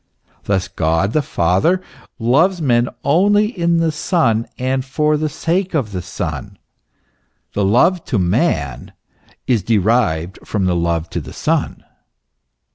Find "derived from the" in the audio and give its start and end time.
9.61-10.75